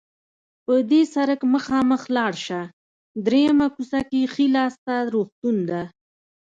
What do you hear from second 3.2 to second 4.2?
دریمه کوڅه